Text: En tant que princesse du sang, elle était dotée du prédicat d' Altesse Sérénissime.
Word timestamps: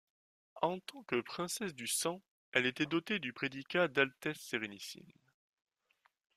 En 0.63 0.79
tant 0.79 1.03
que 1.03 1.21
princesse 1.21 1.75
du 1.75 1.85
sang, 1.85 2.23
elle 2.53 2.65
était 2.65 2.87
dotée 2.87 3.19
du 3.19 3.33
prédicat 3.33 3.87
d' 3.87 3.99
Altesse 3.99 4.39
Sérénissime. 4.41 5.13